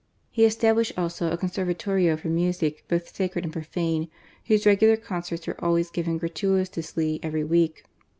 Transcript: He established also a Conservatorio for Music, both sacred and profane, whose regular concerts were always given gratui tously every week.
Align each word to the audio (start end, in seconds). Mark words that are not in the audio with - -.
He 0.31 0.45
established 0.45 0.93
also 0.97 1.29
a 1.29 1.37
Conservatorio 1.37 2.17
for 2.17 2.27
Music, 2.27 2.83
both 2.87 3.15
sacred 3.15 3.43
and 3.43 3.53
profane, 3.53 4.09
whose 4.47 4.65
regular 4.65 4.97
concerts 4.97 5.45
were 5.45 5.63
always 5.63 5.91
given 5.91 6.19
gratui 6.19 6.61
tously 6.61 7.19
every 7.21 7.43
week. 7.43 7.85